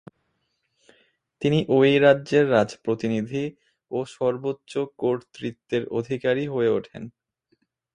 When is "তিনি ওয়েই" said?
1.41-1.97